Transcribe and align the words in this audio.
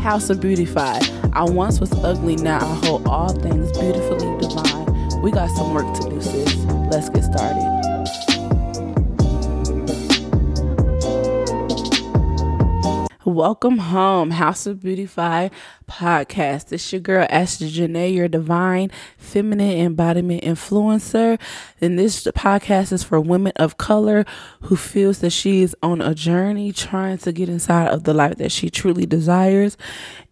House 0.00 0.30
of 0.30 0.38
Beautyify. 0.38 1.32
I 1.34 1.44
once 1.44 1.80
was 1.80 1.92
ugly, 2.04 2.36
now 2.36 2.58
I 2.58 2.86
hold 2.86 3.06
all 3.06 3.32
things 3.32 3.70
beautifully 3.78 4.38
divine. 4.38 5.22
We 5.22 5.30
got 5.30 5.48
some 5.50 5.74
work 5.74 5.92
to 6.00 6.10
do, 6.10 6.20
sis. 6.20 6.64
Let's 6.90 7.08
get 7.08 7.24
started. 7.24 7.77
Welcome 13.28 13.76
home, 13.76 14.30
House 14.30 14.66
of 14.66 14.78
Beautyify 14.78 15.50
podcast. 15.86 16.72
It's 16.72 16.90
your 16.90 17.02
girl, 17.02 17.26
Ashley 17.28 17.70
Janae, 17.70 18.14
your 18.14 18.26
divine 18.26 18.90
feminine 19.18 19.80
embodiment 19.80 20.44
influencer. 20.44 21.38
And 21.78 21.98
this 21.98 22.24
podcast 22.24 22.90
is 22.90 23.04
for 23.04 23.20
women 23.20 23.52
of 23.56 23.76
color 23.76 24.24
who 24.62 24.76
feels 24.76 25.18
that 25.18 25.28
she 25.28 25.60
is 25.60 25.76
on 25.82 26.00
a 26.00 26.14
journey 26.14 26.72
trying 26.72 27.18
to 27.18 27.30
get 27.30 27.50
inside 27.50 27.88
of 27.88 28.04
the 28.04 28.14
life 28.14 28.36
that 28.36 28.50
she 28.50 28.70
truly 28.70 29.04
desires. 29.04 29.76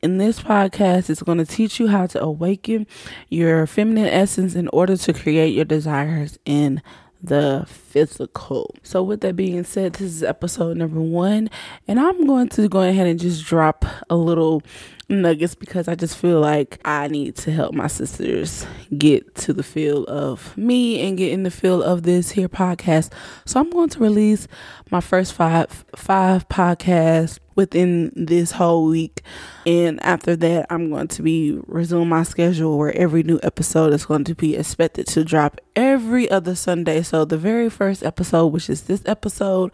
And 0.02 0.18
this 0.18 0.40
podcast 0.40 1.10
is 1.10 1.22
going 1.22 1.36
to 1.36 1.44
teach 1.44 1.78
you 1.78 1.88
how 1.88 2.06
to 2.06 2.22
awaken 2.22 2.86
your 3.28 3.66
feminine 3.66 4.06
essence 4.06 4.54
in 4.54 4.68
order 4.68 4.96
to 4.96 5.12
create 5.12 5.54
your 5.54 5.66
desires 5.66 6.38
in 6.46 6.80
the 7.22 7.64
physical. 7.68 8.74
So, 8.82 9.02
with 9.02 9.20
that 9.22 9.36
being 9.36 9.64
said, 9.64 9.94
this 9.94 10.12
is 10.12 10.22
episode 10.22 10.76
number 10.76 11.00
one, 11.00 11.50
and 11.88 11.98
I'm 11.98 12.26
going 12.26 12.48
to 12.50 12.68
go 12.68 12.82
ahead 12.82 13.06
and 13.06 13.18
just 13.18 13.44
drop 13.44 13.84
a 14.10 14.16
little 14.16 14.62
nuggets 15.08 15.54
because 15.54 15.88
I 15.88 15.94
just 15.94 16.16
feel 16.16 16.40
like 16.40 16.80
I 16.84 17.08
need 17.08 17.36
to 17.36 17.52
help 17.52 17.74
my 17.74 17.86
sisters 17.86 18.66
get 18.96 19.34
to 19.36 19.52
the 19.52 19.62
feel 19.62 20.04
of 20.04 20.56
me 20.56 21.06
and 21.06 21.16
get 21.16 21.32
in 21.32 21.44
the 21.44 21.50
feel 21.50 21.82
of 21.82 22.02
this 22.02 22.30
here 22.30 22.48
podcast. 22.48 23.12
So 23.44 23.60
I'm 23.60 23.70
going 23.70 23.88
to 23.90 24.00
release 24.00 24.48
my 24.90 25.00
first 25.00 25.32
five 25.32 25.84
five 25.94 26.48
podcasts 26.48 27.38
within 27.56 28.12
this 28.14 28.52
whole 28.52 28.86
week. 28.86 29.22
And 29.66 30.00
after 30.02 30.36
that, 30.36 30.66
I'm 30.70 30.90
going 30.90 31.08
to 31.08 31.22
be 31.22 31.58
resume 31.66 32.08
my 32.08 32.22
schedule 32.22 32.78
where 32.78 32.96
every 32.96 33.22
new 33.22 33.40
episode 33.42 33.92
is 33.92 34.06
going 34.06 34.24
to 34.24 34.34
be 34.34 34.54
expected 34.54 35.06
to 35.08 35.24
drop 35.24 35.60
every 35.74 36.30
other 36.30 36.54
Sunday. 36.54 37.02
So 37.02 37.24
the 37.24 37.38
very 37.38 37.68
first 37.68 38.04
episode, 38.04 38.46
which 38.48 38.70
is 38.70 38.82
this 38.82 39.02
episode, 39.06 39.72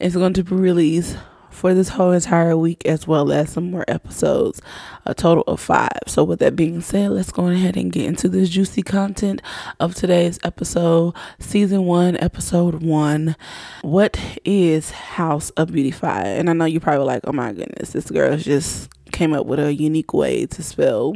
is 0.00 0.14
going 0.14 0.32
to 0.34 0.44
be 0.44 0.54
released 0.54 1.16
for 1.56 1.72
this 1.72 1.88
whole 1.88 2.12
entire 2.12 2.54
week, 2.54 2.84
as 2.84 3.08
well 3.08 3.32
as 3.32 3.50
some 3.50 3.70
more 3.70 3.84
episodes, 3.88 4.60
a 5.06 5.14
total 5.14 5.42
of 5.46 5.58
five. 5.58 6.00
So, 6.06 6.22
with 6.22 6.38
that 6.40 6.54
being 6.54 6.82
said, 6.82 7.12
let's 7.12 7.32
go 7.32 7.48
ahead 7.48 7.76
and 7.76 7.90
get 7.90 8.04
into 8.04 8.28
this 8.28 8.50
juicy 8.50 8.82
content 8.82 9.40
of 9.80 9.94
today's 9.94 10.38
episode, 10.44 11.14
season 11.38 11.84
one, 11.86 12.18
episode 12.18 12.82
one. 12.82 13.36
What 13.80 14.20
is 14.44 14.90
House 14.90 15.48
of 15.50 15.70
Beautyify? 15.70 16.24
And 16.24 16.50
I 16.50 16.52
know 16.52 16.66
you're 16.66 16.80
probably 16.80 17.06
like, 17.06 17.22
oh 17.24 17.32
my 17.32 17.54
goodness, 17.54 17.90
this 17.90 18.10
girl 18.10 18.36
just 18.36 18.90
came 19.12 19.32
up 19.32 19.46
with 19.46 19.58
a 19.58 19.72
unique 19.72 20.12
way 20.12 20.44
to 20.44 20.62
spell 20.62 21.14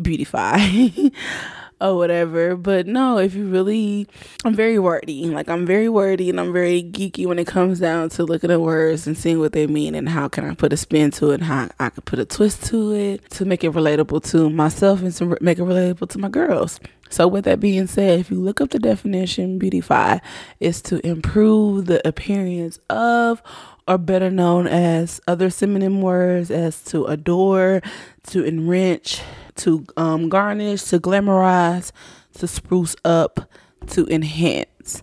beautify. 0.00 0.58
or 1.80 1.96
whatever. 1.96 2.56
But 2.56 2.86
no, 2.86 3.18
if 3.18 3.34
you 3.34 3.46
really, 3.46 4.06
I'm 4.44 4.54
very 4.54 4.78
wordy. 4.78 5.26
Like 5.26 5.48
I'm 5.48 5.66
very 5.66 5.88
wordy 5.88 6.30
and 6.30 6.40
I'm 6.40 6.52
very 6.52 6.82
geeky 6.82 7.26
when 7.26 7.38
it 7.38 7.46
comes 7.46 7.80
down 7.80 8.08
to 8.10 8.24
looking 8.24 8.50
at 8.50 8.60
words 8.60 9.06
and 9.06 9.16
seeing 9.16 9.38
what 9.38 9.52
they 9.52 9.66
mean 9.66 9.94
and 9.94 10.08
how 10.08 10.28
can 10.28 10.44
I 10.44 10.54
put 10.54 10.72
a 10.72 10.76
spin 10.76 11.10
to 11.12 11.30
it 11.30 11.34
and 11.34 11.44
how 11.44 11.68
I 11.78 11.90
can 11.90 12.02
put 12.02 12.18
a 12.18 12.24
twist 12.24 12.64
to 12.66 12.92
it 12.92 13.30
to 13.30 13.44
make 13.44 13.64
it 13.64 13.72
relatable 13.72 14.28
to 14.30 14.50
myself 14.50 15.02
and 15.02 15.14
to 15.14 15.36
make 15.40 15.58
it 15.58 15.62
relatable 15.62 16.08
to 16.10 16.18
my 16.18 16.28
girls. 16.28 16.80
So, 17.10 17.26
with 17.26 17.44
that 17.46 17.60
being 17.60 17.86
said, 17.86 18.20
if 18.20 18.30
you 18.30 18.38
look 18.38 18.60
up 18.60 18.70
the 18.70 18.78
definition, 18.78 19.58
beautify 19.58 20.18
is 20.60 20.82
to 20.82 21.04
improve 21.06 21.86
the 21.86 22.06
appearance 22.06 22.78
of, 22.90 23.42
or 23.86 23.96
better 23.96 24.30
known 24.30 24.66
as 24.66 25.20
other 25.26 25.48
synonym 25.48 26.02
words 26.02 26.50
as 26.50 26.82
to 26.84 27.06
adore, 27.06 27.80
to 28.24 28.44
enrich, 28.44 29.22
to 29.58 29.84
um, 29.96 30.28
garnish, 30.28 30.84
to 30.84 30.98
glamorize, 30.98 31.92
to 32.34 32.46
spruce 32.46 32.96
up, 33.04 33.50
to 33.88 34.06
enhance. 34.08 35.02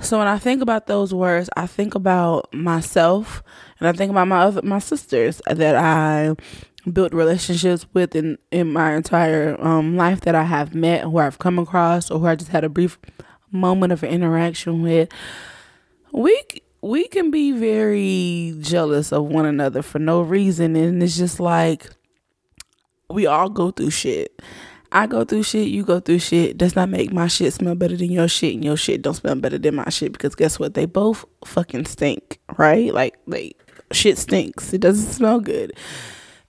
So 0.00 0.18
when 0.18 0.28
I 0.28 0.38
think 0.38 0.62
about 0.62 0.86
those 0.86 1.12
words, 1.12 1.50
I 1.56 1.66
think 1.66 1.94
about 1.94 2.52
myself 2.52 3.42
and 3.78 3.88
I 3.88 3.92
think 3.92 4.10
about 4.10 4.28
my 4.28 4.42
other 4.42 4.62
my 4.62 4.78
sisters 4.78 5.42
that 5.46 5.76
I 5.76 6.34
built 6.90 7.12
relationships 7.12 7.86
with 7.92 8.14
in, 8.14 8.38
in 8.50 8.72
my 8.72 8.94
entire 8.94 9.60
um, 9.62 9.96
life 9.96 10.20
that 10.22 10.34
I 10.34 10.44
have 10.44 10.74
met, 10.74 11.02
who 11.02 11.18
I've 11.18 11.38
come 11.38 11.58
across, 11.58 12.10
or 12.10 12.20
who 12.20 12.26
I 12.26 12.36
just 12.36 12.50
had 12.50 12.64
a 12.64 12.68
brief 12.68 12.98
moment 13.50 13.92
of 13.92 14.04
interaction 14.04 14.82
with. 14.82 15.08
We 16.12 16.40
we 16.80 17.08
can 17.08 17.30
be 17.30 17.52
very 17.52 18.56
jealous 18.60 19.12
of 19.12 19.24
one 19.24 19.46
another 19.46 19.82
for 19.82 19.98
no 19.98 20.22
reason, 20.22 20.76
and 20.76 21.02
it's 21.02 21.16
just 21.16 21.40
like 21.40 21.90
we 23.10 23.26
all 23.26 23.48
go 23.48 23.70
through 23.70 23.90
shit. 23.90 24.40
I 24.92 25.06
go 25.06 25.24
through 25.24 25.42
shit, 25.42 25.68
you 25.68 25.84
go 25.84 26.00
through 26.00 26.20
shit. 26.20 26.56
Does 26.56 26.76
not 26.76 26.88
make 26.88 27.12
my 27.12 27.26
shit 27.26 27.52
smell 27.52 27.74
better 27.74 27.96
than 27.96 28.10
your 28.10 28.28
shit, 28.28 28.54
and 28.54 28.64
your 28.64 28.76
shit 28.76 29.02
don't 29.02 29.14
smell 29.14 29.34
better 29.34 29.58
than 29.58 29.74
my 29.74 29.88
shit 29.90 30.12
because 30.12 30.34
guess 30.34 30.58
what? 30.58 30.74
They 30.74 30.86
both 30.86 31.24
fucking 31.44 31.86
stink, 31.86 32.38
right? 32.56 32.92
Like 32.92 33.16
they 33.26 33.54
shit 33.92 34.18
stinks. 34.18 34.72
It 34.72 34.80
doesn't 34.80 35.12
smell 35.12 35.40
good. 35.40 35.72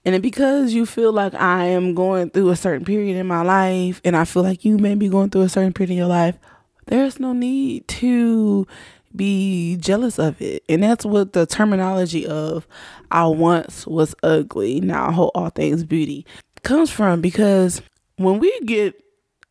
And 0.05 0.21
because 0.21 0.73
you 0.73 0.85
feel 0.85 1.11
like 1.11 1.33
I 1.33 1.65
am 1.65 1.93
going 1.93 2.29
through 2.29 2.49
a 2.49 2.55
certain 2.55 2.85
period 2.85 3.17
in 3.17 3.27
my 3.27 3.41
life, 3.41 3.99
and 4.05 4.15
I 4.15 4.23
feel 4.23 4.43
like 4.43 4.63
you 4.63 4.77
may 4.77 4.95
be 4.95 5.09
going 5.09 5.29
through 5.29 5.41
a 5.41 5.49
certain 5.49 5.73
period 5.73 5.91
in 5.91 5.97
your 5.97 6.07
life, 6.07 6.37
there's 6.85 7.19
no 7.19 7.33
need 7.33 7.87
to 7.89 8.65
be 9.13 9.75
jealous 9.77 10.19
of 10.19 10.41
it. 10.41 10.63
And 10.69 10.81
that's 10.81 11.05
what 11.05 11.33
the 11.33 11.45
terminology 11.45 12.25
of 12.25 12.67
I 13.11 13.25
once 13.25 13.85
was 13.85 14.15
ugly, 14.23 14.79
now 14.79 15.07
I 15.07 15.11
hold 15.11 15.31
all 15.35 15.49
things 15.49 15.83
beauty 15.83 16.25
comes 16.67 16.91
from 16.91 17.21
because 17.21 17.81
when 18.17 18.39
we 18.39 18.59
get 18.65 19.01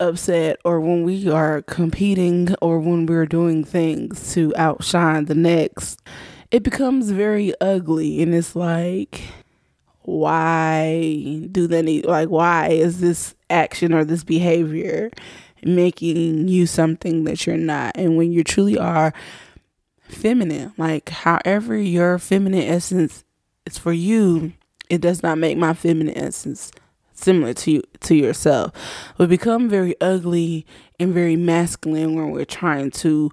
upset 0.00 0.58
or 0.66 0.82
when 0.82 1.02
we 1.02 1.30
are 1.30 1.62
competing 1.62 2.54
or 2.60 2.78
when 2.78 3.06
we're 3.06 3.24
doing 3.24 3.64
things 3.64 4.34
to 4.34 4.52
outshine 4.58 5.24
the 5.24 5.34
next, 5.34 5.98
it 6.50 6.62
becomes 6.62 7.10
very 7.10 7.58
ugly. 7.58 8.20
And 8.20 8.34
it's 8.34 8.54
like 8.54 9.22
why 10.02 11.40
do 11.50 11.66
they 11.66 11.80
need 11.80 12.04
like 12.04 12.28
why 12.28 12.68
is 12.68 13.00
this 13.00 13.34
action 13.48 13.94
or 13.94 14.04
this 14.04 14.22
behavior 14.22 15.10
making 15.64 16.48
you 16.48 16.66
something 16.66 17.24
that 17.24 17.46
you're 17.46 17.56
not? 17.56 17.96
And 17.96 18.18
when 18.18 18.30
you 18.30 18.44
truly 18.44 18.78
are 18.78 19.14
feminine 20.02 20.72
like 20.76 21.08
however 21.08 21.76
your 21.76 22.18
feminine 22.18 22.62
essence 22.62 23.24
is 23.64 23.76
for 23.76 23.92
you 23.92 24.52
it 24.88 25.00
does 25.00 25.20
not 25.20 25.36
make 25.36 25.58
my 25.58 25.74
feminine 25.74 26.16
essence 26.16 26.70
similar 27.16 27.54
to 27.54 27.70
you, 27.70 27.82
to 28.00 28.14
yourself. 28.14 28.72
We 29.18 29.26
become 29.26 29.68
very 29.68 30.00
ugly 30.00 30.66
and 31.00 31.12
very 31.12 31.36
masculine 31.36 32.14
when 32.14 32.30
we're 32.30 32.44
trying 32.44 32.90
to 32.92 33.30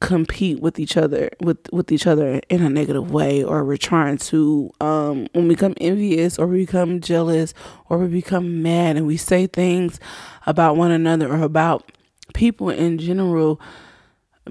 compete 0.00 0.58
with 0.58 0.80
each 0.80 0.96
other 0.96 1.30
with 1.40 1.58
with 1.72 1.92
each 1.92 2.08
other 2.08 2.40
in 2.48 2.60
a 2.60 2.68
negative 2.68 3.12
way 3.12 3.44
or 3.44 3.64
we're 3.64 3.76
trying 3.76 4.18
to 4.18 4.68
um 4.80 5.28
when 5.32 5.46
we 5.46 5.54
become 5.54 5.74
envious 5.80 6.40
or 6.40 6.48
we 6.48 6.66
become 6.66 7.00
jealous 7.00 7.54
or 7.88 7.98
we 7.98 8.08
become 8.08 8.62
mad 8.62 8.96
and 8.96 9.06
we 9.06 9.16
say 9.16 9.46
things 9.46 10.00
about 10.44 10.76
one 10.76 10.90
another 10.90 11.32
or 11.32 11.40
about 11.42 11.92
people 12.34 12.68
in 12.68 12.98
general 12.98 13.60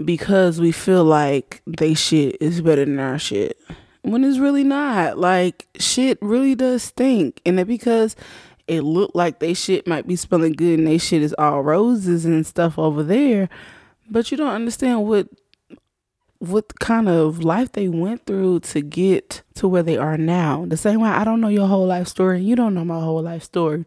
because 0.06 0.62
we 0.62 0.72
feel 0.72 1.03
like 1.03 1.62
they 1.68 1.94
shit 1.94 2.38
is 2.40 2.62
better 2.62 2.86
than 2.86 2.98
our 2.98 3.19
shit 3.19 3.59
when 4.03 4.24
it's 4.24 4.40
really 4.40 4.63
not 4.63 5.18
like 5.18 5.68
shit 5.78 6.18
really 6.22 6.56
does 6.56 6.81
stink 6.81 7.42
and 7.46 7.59
it 7.59 7.68
because 7.68 8.16
it 8.71 8.83
looked 8.83 9.17
like 9.17 9.39
they 9.39 9.53
shit 9.53 9.85
might 9.85 10.07
be 10.07 10.15
smelling 10.15 10.53
good 10.53 10.79
and 10.79 10.87
they 10.87 10.97
shit 10.97 11.21
is 11.21 11.35
all 11.37 11.61
roses 11.61 12.23
and 12.23 12.47
stuff 12.47 12.79
over 12.79 13.03
there, 13.03 13.49
but 14.09 14.31
you 14.31 14.37
don't 14.37 14.53
understand 14.53 15.05
what 15.05 15.27
what 16.39 16.79
kind 16.79 17.09
of 17.09 17.43
life 17.43 17.73
they 17.73 17.89
went 17.89 18.25
through 18.25 18.61
to 18.61 18.81
get 18.81 19.43
to 19.55 19.67
where 19.67 19.83
they 19.83 19.97
are 19.97 20.17
now. 20.17 20.65
The 20.65 20.77
same 20.77 21.01
way 21.01 21.09
I 21.09 21.25
don't 21.25 21.41
know 21.41 21.49
your 21.49 21.68
whole 21.68 21.85
life 21.85 22.07
story 22.07 22.38
and 22.38 22.47
you 22.47 22.56
don't 22.56 22.73
know 22.73 22.85
my 22.85 23.00
whole 23.00 23.21
life 23.21 23.44
story 23.44 23.83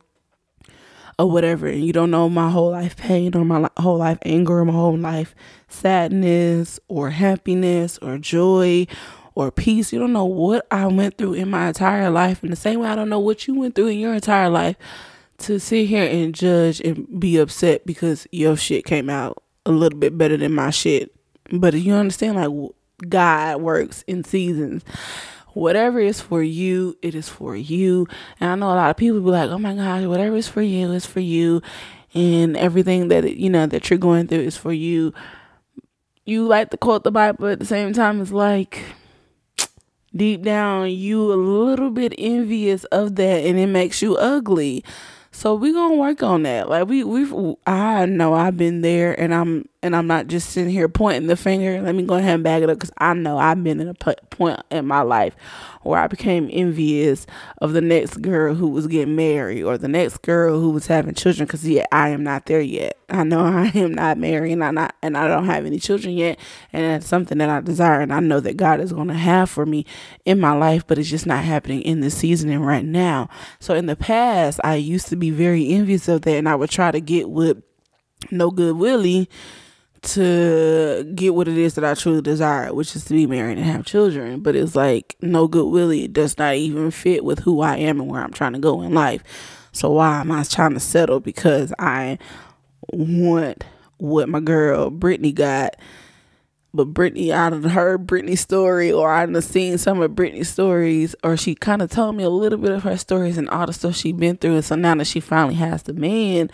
or 1.19 1.31
whatever. 1.31 1.67
And 1.67 1.85
you 1.85 1.95
don't 1.95 2.11
know 2.11 2.29
my 2.29 2.51
whole 2.51 2.71
life 2.71 2.95
pain 2.95 3.35
or 3.35 3.45
my 3.45 3.69
whole 3.79 3.97
life 3.97 4.19
anger 4.23 4.61
or 4.61 4.65
my 4.67 4.75
whole 4.75 4.99
life 4.99 5.35
sadness 5.67 6.79
or 6.89 7.11
happiness 7.11 7.99
or 8.03 8.19
joy 8.19 8.87
or 9.35 9.51
peace. 9.51 9.93
You 9.93 9.99
don't 9.99 10.13
know 10.13 10.25
what 10.25 10.67
I 10.71 10.87
went 10.87 11.19
through 11.19 11.35
in 11.35 11.51
my 11.51 11.69
entire 11.69 12.11
life. 12.11 12.43
And 12.43 12.53
the 12.53 12.57
same 12.57 12.81
way, 12.81 12.89
I 12.89 12.95
don't 12.95 13.09
know 13.09 13.19
what 13.19 13.47
you 13.47 13.55
went 13.55 13.75
through 13.75 13.89
in 13.89 13.99
your 13.99 14.15
entire 14.15 14.49
life 14.49 14.77
to 15.39 15.59
sit 15.59 15.87
here 15.87 16.05
and 16.05 16.35
judge 16.35 16.81
and 16.81 17.21
be 17.21 17.37
upset 17.39 17.85
because 17.85 18.27
your 18.31 18.57
shit 18.57 18.85
came 18.85 19.11
out 19.11 19.43
a 19.67 19.73
little 19.73 19.99
bit 19.99 20.17
better 20.17 20.37
than 20.37 20.53
my 20.53 20.71
shit. 20.71 21.15
But 21.53 21.75
you 21.75 21.95
understand, 21.95 22.37
like, 22.37 22.71
God 23.09 23.61
works 23.61 24.05
in 24.07 24.25
seasons. 24.25 24.85
Whatever 25.53 26.01
is 26.01 26.21
for 26.21 26.43
you, 26.43 26.97
it 27.03 27.15
is 27.15 27.29
for 27.29 27.55
you. 27.55 28.07
And 28.41 28.51
I 28.51 28.55
know 28.55 28.67
a 28.67 28.75
lot 28.75 28.91
of 28.91 28.97
people 28.97 29.21
be 29.21 29.31
like, 29.31 29.51
oh 29.51 29.59
my 29.59 29.75
gosh, 29.75 30.05
whatever 30.05 30.37
is 30.37 30.49
for 30.49 30.63
you 30.63 30.93
is 30.93 31.07
for 31.07 31.21
you. 31.21 31.63
And 32.15 32.57
everything 32.57 33.09
that, 33.09 33.37
you 33.37 33.51
know, 33.51 33.67
that 33.67 33.91
you're 33.91 33.99
going 33.99 34.29
through 34.29 34.41
is 34.41 34.57
for 34.57 34.73
you. 34.73 35.13
You 36.25 36.47
like 36.47 36.71
to 36.71 36.77
quote 36.77 37.05
the 37.05 37.11
Bible, 37.11 37.39
but 37.41 37.53
at 37.53 37.59
the 37.59 37.67
same 37.67 37.93
time, 37.93 38.21
it's 38.21 38.33
like, 38.33 38.83
deep 40.15 40.43
down 40.43 40.91
you 40.91 41.33
a 41.33 41.35
little 41.35 41.91
bit 41.91 42.15
envious 42.19 42.85
of 42.85 43.17
that 43.17 43.45
and 43.45 43.59
it 43.59 43.67
makes 43.67 44.03
you 44.03 44.17
ugly. 44.17 44.85
So 45.35 45.57
we 45.57 45.73
gonna 45.73 45.97
work 45.97 46.23
on 46.23 46.45
that. 46.45 46.69
Like 46.69 46.87
we 46.87 47.03
we 47.03 47.57
I 47.67 48.07
know 48.07 48.35
I've 48.35 48.57
been 48.57 48.83
there, 48.83 49.19
and 49.21 49.35
I'm 49.35 49.69
and 49.85 49.95
I'm 49.95 50.07
not 50.07 50.29
just 50.29 50.49
sitting 50.49 50.71
here 50.71 50.89
pointing 50.89 51.27
the 51.27 51.37
finger. 51.37 51.83
Let 51.83 51.95
me 51.95 52.05
go 52.05 52.15
ahead 52.15 52.37
and 52.37 52.43
bag 52.43 52.63
it 52.63 52.71
up 52.71 52.79
because 52.79 52.91
I 52.97 53.13
know 53.13 53.37
I've 53.37 53.63
been 53.63 53.81
in 53.81 53.89
a 53.89 53.95
point 53.95 54.59
in 54.71 54.87
my 54.87 55.03
life 55.03 55.37
where 55.83 56.01
I 56.01 56.07
became 56.07 56.49
envious 56.51 57.27
of 57.59 57.75
the 57.75 57.83
next 57.83 58.23
girl 58.23 58.55
who 58.55 58.69
was 58.69 58.87
getting 58.87 59.15
married 59.15 59.63
or 59.63 59.77
the 59.77 59.87
next 59.87 60.23
girl 60.23 60.59
who 60.59 60.71
was 60.71 60.87
having 60.87 61.13
children. 61.13 61.45
Because 61.45 61.69
yeah, 61.69 61.85
I 61.93 62.09
am 62.09 62.25
not 62.25 62.47
there 62.47 62.63
yet. 62.63 62.97
I 63.11 63.25
know 63.25 63.41
I 63.45 63.67
am 63.75 63.93
not 63.93 64.17
married, 64.17 64.53
and 64.53 64.65
I 64.65 64.71
not 64.71 64.97
and 65.03 65.19
I 65.19 65.29
don't 65.29 65.45
have 65.45 65.67
any 65.67 65.79
children 65.79 66.15
yet, 66.15 66.39
and 66.73 66.83
that's 66.83 67.07
something 67.07 67.37
that 67.37 67.51
I 67.51 67.61
desire, 67.61 68.01
and 68.01 68.13
I 68.13 68.21
know 68.21 68.41
that 68.41 68.57
God 68.57 68.81
is 68.81 68.91
gonna 68.91 69.13
have 69.13 69.51
for 69.51 69.67
me 69.67 69.85
in 70.25 70.41
my 70.41 70.53
life, 70.53 70.87
but 70.87 70.99
it's 70.99 71.11
just 71.11 71.27
not 71.27 71.45
happening 71.45 71.83
in 71.83 72.01
this 72.01 72.17
season 72.17 72.49
and 72.49 72.67
right 72.67 72.87
now. 72.87 73.29
So 73.61 73.75
in 73.75 73.85
the 73.85 73.97
past, 73.97 74.61
I 74.65 74.77
used 74.77 75.09
to 75.09 75.17
be 75.17 75.29
very 75.29 75.69
envious 75.69 76.09
of 76.09 76.23
that, 76.23 76.37
and 76.37 76.49
I 76.49 76.55
would 76.55 76.71
try 76.71 76.91
to 76.91 77.03
get 77.03 77.29
with 77.29 77.63
no 78.31 78.51
good 78.51 78.77
Willie 78.77 79.29
to 80.05 81.11
get 81.15 81.35
what 81.35 81.49
it 81.49 81.59
is 81.59 81.75
that 81.75 81.85
I 81.85 81.95
truly 81.95 82.23
desire, 82.23 82.73
which 82.73 82.95
is 82.95 83.05
to 83.07 83.15
be 83.15 83.27
married 83.27 83.59
and 83.59 83.67
have 83.67 83.85
children. 83.85 84.41
But 84.41 84.57
it's 84.57 84.77
like 84.77 85.17
no 85.21 85.49
good 85.49 85.69
Willie 85.69 86.09
does 86.09 86.39
not 86.39 86.55
even 86.55 86.91
fit 86.91 87.25
with 87.25 87.41
who 87.41 87.61
I 87.61 87.77
am 87.77 88.01
and 88.01 88.11
where 88.11 88.23
I'm 88.23 88.33
trying 88.33 88.53
to 88.53 88.59
go 88.59 88.83
in 88.83 88.95
life. 88.95 89.23
So 89.73 89.91
why 89.91 90.21
am 90.21 90.31
I 90.31 90.45
trying 90.45 90.75
to 90.75 90.81
settle? 90.81 91.21
Because 91.21 91.73
I 91.79 92.19
want 92.93 93.65
what 93.99 94.29
my 94.29 94.41
girl 94.41 94.91
Brittany 94.91 95.33
got. 95.33 95.77
But 96.73 96.87
Brittany, 96.87 97.33
I 97.33 97.51
done 97.51 97.63
heard 97.63 98.05
Brittany's 98.05 98.41
story, 98.41 98.91
or 98.91 99.09
I 99.13 99.25
done 99.27 99.41
seen 99.43 99.79
some 99.79 100.01
of 100.01 100.17
Brittany's 100.17 100.49
stories, 100.49 101.15
or 101.23 101.37
she 101.37 101.55
kind 101.55 101.83
of 101.83 101.91
told 101.91 102.17
me 102.17 102.25
a 102.25 102.31
little 102.31 102.59
bit 102.59 102.73
of 102.73 102.83
her 102.83 102.97
stories 102.97 103.39
and 103.39 103.49
all 103.49 103.67
the 103.67 103.73
stuff 103.73 103.95
she 103.95 104.11
been 104.13 104.37
through. 104.37 104.57
And 104.57 104.65
so 104.65 104.75
now 104.75 104.97
that 104.97 105.07
she 105.07 105.21
finally 105.21 105.55
has 105.55 105.85
the 105.85 105.93
man, 105.93 106.51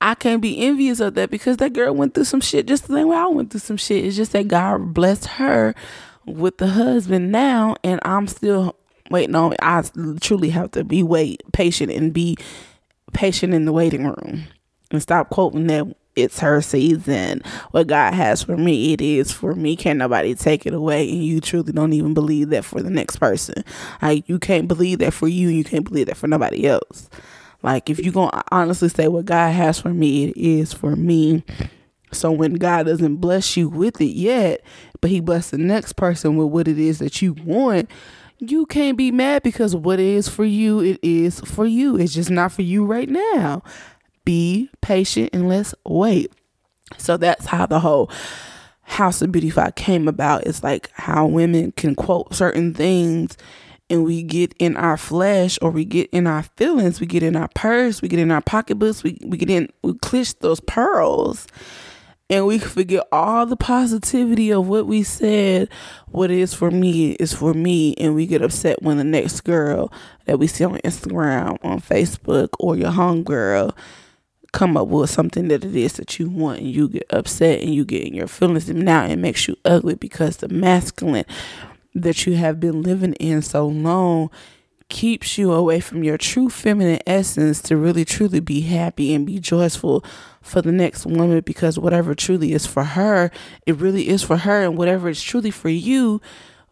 I 0.00 0.14
can't 0.14 0.40
be 0.40 0.60
envious 0.60 1.00
of 1.00 1.14
that 1.14 1.30
because 1.30 1.58
that 1.58 1.74
girl 1.74 1.94
went 1.94 2.14
through 2.14 2.24
some 2.24 2.40
shit 2.40 2.66
just 2.66 2.88
the 2.88 2.94
same 2.94 3.08
way 3.08 3.16
I 3.16 3.26
went 3.26 3.50
through 3.50 3.60
some 3.60 3.76
shit. 3.76 4.04
It's 4.04 4.16
just 4.16 4.32
that 4.32 4.48
God 4.48 4.94
blessed 4.94 5.26
her 5.26 5.74
with 6.24 6.58
the 6.58 6.68
husband 6.68 7.32
now, 7.32 7.76
and 7.84 8.00
I'm 8.04 8.26
still 8.26 8.76
waiting 9.10 9.34
on. 9.34 9.54
I 9.60 9.82
truly 10.20 10.50
have 10.50 10.70
to 10.72 10.84
be 10.84 11.02
wait 11.02 11.42
patient 11.52 11.92
and 11.92 12.12
be 12.12 12.36
patient 13.12 13.52
in 13.52 13.64
the 13.64 13.72
waiting 13.72 14.04
room 14.04 14.44
and 14.90 15.02
stop 15.02 15.30
quoting 15.30 15.66
that 15.66 15.86
it's 16.16 16.40
her 16.40 16.60
season. 16.60 17.42
What 17.70 17.86
God 17.86 18.14
has 18.14 18.42
for 18.42 18.56
me, 18.56 18.92
it 18.92 19.00
is 19.00 19.30
for 19.30 19.54
me. 19.54 19.76
Can't 19.76 19.98
nobody 19.98 20.34
take 20.34 20.66
it 20.66 20.74
away. 20.74 21.08
And 21.08 21.24
you 21.24 21.40
truly 21.40 21.72
don't 21.72 21.92
even 21.92 22.14
believe 22.14 22.50
that 22.50 22.64
for 22.64 22.82
the 22.82 22.90
next 22.90 23.16
person. 23.16 23.64
Like 24.02 24.28
you 24.28 24.38
can't 24.38 24.68
believe 24.68 24.98
that 24.98 25.12
for 25.12 25.28
you, 25.28 25.48
you 25.48 25.64
can't 25.64 25.84
believe 25.84 26.06
that 26.06 26.16
for 26.16 26.26
nobody 26.26 26.66
else. 26.66 27.08
Like 27.62 27.90
if 27.90 27.98
you're 27.98 28.12
gonna 28.12 28.42
honestly 28.50 28.88
say 28.88 29.08
what 29.08 29.26
God 29.26 29.50
has 29.52 29.80
for 29.80 29.90
me, 29.90 30.28
it 30.28 30.36
is 30.36 30.72
for 30.72 30.96
me. 30.96 31.44
So 32.12 32.32
when 32.32 32.54
God 32.54 32.86
doesn't 32.86 33.16
bless 33.16 33.56
you 33.56 33.68
with 33.68 34.00
it 34.00 34.16
yet, 34.16 34.62
but 35.00 35.10
he 35.10 35.20
bless 35.20 35.50
the 35.50 35.58
next 35.58 35.94
person 35.94 36.36
with 36.36 36.48
what 36.48 36.68
it 36.68 36.78
is 36.78 36.98
that 36.98 37.22
you 37.22 37.34
want, 37.44 37.88
you 38.38 38.66
can't 38.66 38.96
be 38.96 39.10
mad 39.12 39.42
because 39.42 39.76
what 39.76 40.00
is 40.00 40.28
for 40.28 40.44
you, 40.44 40.80
it 40.80 40.98
is 41.02 41.40
for 41.40 41.66
you. 41.66 41.96
It's 41.96 42.14
just 42.14 42.30
not 42.30 42.52
for 42.52 42.62
you 42.62 42.84
right 42.84 43.08
now. 43.08 43.62
Be 44.24 44.70
patient 44.80 45.30
and 45.32 45.48
let's 45.48 45.74
wait. 45.84 46.32
So 46.98 47.16
that's 47.16 47.46
how 47.46 47.66
the 47.66 47.80
whole 47.80 48.10
House 48.82 49.22
of 49.22 49.30
Beautyify 49.30 49.76
came 49.76 50.08
about. 50.08 50.46
It's 50.46 50.64
like 50.64 50.90
how 50.94 51.26
women 51.26 51.72
can 51.72 51.94
quote 51.94 52.34
certain 52.34 52.74
things 52.74 53.36
and 53.90 54.04
we 54.04 54.22
get 54.22 54.54
in 54.58 54.76
our 54.76 54.96
flesh 54.96 55.58
or 55.60 55.70
we 55.70 55.84
get 55.84 56.08
in 56.10 56.26
our 56.26 56.44
feelings, 56.56 57.00
we 57.00 57.06
get 57.06 57.22
in 57.22 57.36
our 57.36 57.48
purse, 57.54 58.00
we 58.00 58.08
get 58.08 58.20
in 58.20 58.30
our 58.30 58.40
pocketbooks, 58.40 59.02
we, 59.02 59.18
we 59.24 59.36
get 59.36 59.50
in, 59.50 59.68
we 59.82 59.94
clutch 59.94 60.38
those 60.38 60.60
pearls 60.60 61.46
and 62.30 62.46
we 62.46 62.60
forget 62.60 63.06
all 63.10 63.44
the 63.44 63.56
positivity 63.56 64.52
of 64.52 64.68
what 64.68 64.86
we 64.86 65.02
said. 65.02 65.68
What 66.06 66.30
is 66.30 66.54
for 66.54 66.70
me 66.70 67.10
is 67.14 67.34
for 67.34 67.52
me, 67.52 67.94
and 67.96 68.14
we 68.14 68.24
get 68.24 68.40
upset 68.40 68.80
when 68.82 68.98
the 68.98 69.04
next 69.04 69.40
girl 69.40 69.92
that 70.26 70.38
we 70.38 70.46
see 70.46 70.64
on 70.64 70.78
Instagram, 70.78 71.58
on 71.64 71.80
Facebook, 71.80 72.50
or 72.60 72.76
your 72.76 72.92
home 72.92 73.24
girl 73.24 73.76
come 74.52 74.76
up 74.76 74.88
with 74.88 75.10
something 75.10 75.48
that 75.48 75.64
it 75.64 75.74
is 75.74 75.94
that 75.94 76.20
you 76.20 76.30
want, 76.30 76.60
and 76.60 76.68
you 76.68 76.88
get 76.88 77.06
upset 77.10 77.62
and 77.62 77.74
you 77.74 77.84
get 77.84 78.06
in 78.06 78.14
your 78.14 78.28
feelings, 78.28 78.68
and 78.68 78.84
now 78.84 79.04
it 79.04 79.16
makes 79.16 79.48
you 79.48 79.56
ugly 79.64 79.96
because 79.96 80.36
the 80.36 80.48
masculine 80.48 81.26
that 81.94 82.26
you 82.26 82.36
have 82.36 82.60
been 82.60 82.82
living 82.82 83.14
in 83.14 83.42
so 83.42 83.66
long 83.66 84.30
keeps 84.90 85.38
you 85.38 85.52
away 85.52 85.80
from 85.80 86.04
your 86.04 86.18
true 86.18 86.50
feminine 86.50 87.00
essence 87.06 87.62
to 87.62 87.76
really 87.76 88.04
truly 88.04 88.40
be 88.40 88.60
happy 88.62 89.14
and 89.14 89.24
be 89.24 89.38
joyful 89.38 90.04
for 90.42 90.60
the 90.60 90.72
next 90.72 91.06
woman 91.06 91.40
because 91.40 91.78
whatever 91.78 92.14
truly 92.14 92.52
is 92.52 92.66
for 92.66 92.84
her, 92.84 93.30
it 93.66 93.76
really 93.76 94.08
is 94.08 94.22
for 94.22 94.38
her, 94.38 94.64
and 94.64 94.76
whatever 94.76 95.08
is 95.08 95.22
truly 95.22 95.50
for 95.50 95.68
you 95.68 96.20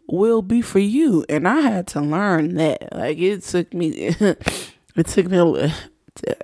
will 0.07 0.41
be 0.41 0.61
for 0.61 0.79
you. 0.79 1.25
And 1.29 1.47
I 1.47 1.61
had 1.61 1.87
to 1.87 2.01
learn 2.01 2.55
that. 2.55 2.93
Like 2.93 3.17
it 3.17 3.43
took 3.43 3.73
me, 3.73 3.89
it 4.19 5.07
took 5.07 5.27
me 5.27 5.73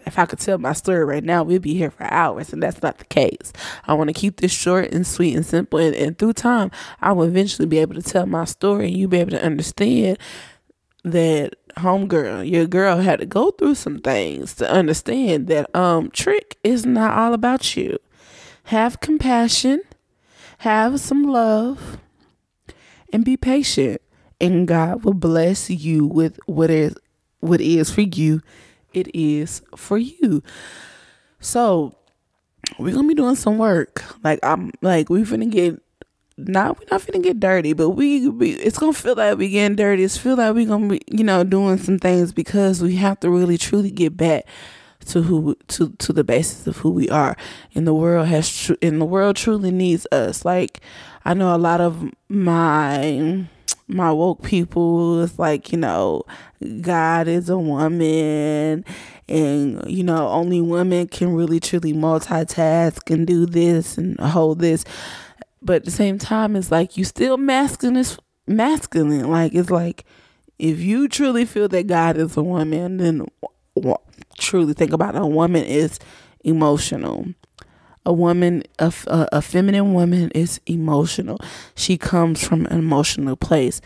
if 0.06 0.20
I 0.20 0.26
could 0.26 0.40
tell 0.40 0.58
my 0.58 0.74
story 0.74 1.04
right 1.04 1.24
now, 1.24 1.44
we'd 1.44 1.62
be 1.62 1.74
here 1.74 1.92
for 1.92 2.04
hours, 2.12 2.54
and 2.54 2.62
that's 2.62 2.82
not 2.82 2.98
the 2.98 3.06
case. 3.06 3.54
I 3.88 3.94
want 3.94 4.10
to 4.10 4.14
keep 4.14 4.38
this 4.38 4.52
short 4.52 4.92
and 4.92 5.06
sweet 5.06 5.36
and 5.36 5.46
simple, 5.46 5.80
and, 5.80 5.96
and 5.96 6.18
through 6.18 6.34
time, 6.34 6.72
I 7.02 7.12
will 7.14 7.26
eventually 7.26 7.68
be 7.68 7.80
able 7.80 7.96
to 7.96 8.02
tell 8.02 8.26
my 8.26 8.46
story, 8.46 8.88
and 8.88 8.98
you 8.98 9.08
be 9.08 9.20
able 9.20 9.32
to 9.32 9.44
understand 9.44 10.18
that 11.04 11.56
homegirl, 11.78 12.50
your 12.50 12.66
girl 12.66 12.98
had 12.98 13.20
to 13.20 13.26
go 13.26 13.52
through 13.52 13.76
some 13.76 14.00
things 14.00 14.56
to 14.56 14.70
understand 14.70 15.48
that 15.48 15.74
um 15.76 16.10
trick 16.12 16.58
is 16.64 16.86
not 16.86 17.18
all 17.18 17.34
about 17.34 17.76
you. 17.76 17.98
Have 18.66 19.00
compassion, 19.00 19.82
have 20.60 21.00
some 21.00 21.24
love, 21.24 22.00
and 23.14 23.24
be 23.24 23.38
patient, 23.38 24.02
and 24.42 24.68
God 24.68 25.04
will 25.04 25.14
bless 25.14 25.70
you 25.70 26.08
with 26.08 26.40
what 26.46 26.70
is 26.70 26.96
what 27.40 27.62
is 27.62 27.92
for 27.92 28.02
you 28.02 28.42
it 28.96 29.14
is 29.14 29.62
for 29.76 29.98
you. 29.98 30.42
So 31.40 31.96
we're 32.80 32.94
gonna 32.94 33.08
be 33.08 33.14
doing 33.14 33.36
some 33.36 33.58
work. 33.58 34.04
Like 34.24 34.40
I'm 34.44 34.72
like 34.82 35.10
we 35.10 35.22
finna 35.24 35.50
get 35.50 35.82
not 36.38 36.80
we're 36.80 36.88
not 36.92 37.02
finna 37.02 37.24
get 37.24 37.40
dirty, 37.40 37.74
but 37.74 37.92
we 37.92 38.28
it's 38.42 38.78
gonna 38.78 38.94
feel 38.94 39.16
like 39.16 39.38
we 39.38 39.50
getting 39.50 39.76
dirty. 39.76 40.04
It's 40.04 40.18
feel 40.18 40.36
like 40.36 40.56
we 40.56 40.66
gonna 40.66 40.88
be, 40.88 41.02
you 41.08 41.24
know, 41.24 41.44
doing 41.44 41.78
some 41.78 42.00
things 42.00 42.34
because 42.34 42.82
we 42.82 42.96
have 42.96 43.20
to 43.22 43.30
really 43.30 43.58
truly 43.58 43.92
get 43.92 44.18
back 44.18 44.46
to 45.08 45.22
who 45.22 45.56
to 45.68 45.90
to 46.00 46.12
the 46.14 46.24
basis 46.24 46.68
of 46.68 46.78
who 46.78 46.90
we 46.90 47.10
are. 47.10 47.38
And 47.74 47.86
the 47.86 47.94
world 47.94 48.28
has 48.28 48.50
tr- 48.50 48.74
and 48.82 49.00
the 49.00 49.06
world 49.06 49.36
truly 49.36 49.72
needs 49.72 50.08
us. 50.12 50.44
Like 50.44 50.82
I 51.24 51.34
know 51.34 51.56
a 51.56 51.58
lot 51.58 51.82
of 51.82 52.12
my 52.28 53.48
my 53.88 54.12
woke 54.12 54.42
people 54.42 55.22
it's 55.22 55.38
like 55.38 55.72
you 55.72 55.78
know 55.78 56.24
god 56.82 57.28
is 57.28 57.50
a 57.50 57.58
woman 57.58 58.84
and 59.30 59.90
you 59.90 60.04
know 60.04 60.28
only 60.30 60.60
women 60.60 61.08
can 61.08 61.34
really 61.34 61.60
truly 61.60 61.94
multitask 61.94 63.14
and 63.14 63.28
do 63.28 63.46
this 63.46 63.98
and 63.98 64.20
hold 64.20 64.60
this 64.60 64.84
but 65.62 65.78
at 65.78 65.86
the 65.86 65.92
same 65.92 66.18
time 66.18 66.56
it's 66.56 66.72
like 66.72 66.98
you 66.98 67.04
still 67.04 67.38
masculine 67.38 68.04
masculine 68.48 69.30
like 69.30 69.54
it's 69.54 69.70
like 69.70 70.04
if 70.58 70.80
you 70.80 71.08
truly 71.08 71.46
feel 71.46 71.68
that 71.68 71.86
god 71.86 72.18
is 72.18 72.36
a 72.38 72.44
woman 72.44 72.98
then 72.98 73.26
truly 74.38 74.74
think 74.74 74.94
about 74.94 75.16
it. 75.16 75.22
a 75.22 75.28
woman 75.28 75.64
is 75.64 76.00
emotional 76.44 77.26
a 78.06 78.14
woman, 78.14 78.64
a, 78.80 78.94
a, 79.08 79.42
feminine 79.42 79.94
woman 79.94 80.30
is 80.32 80.60
emotional. 80.68 81.40
She 81.76 81.98
comes 81.98 82.46
from 82.46 82.66
an 82.68 82.78
emotional 82.78 83.36
place, 83.36 83.82